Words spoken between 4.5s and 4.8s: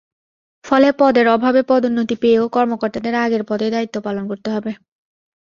হবে।